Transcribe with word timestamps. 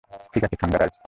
ঠিক 0.33 0.43
আছে, 0.43 0.57
থাঙ্গারাজ। 0.61 0.91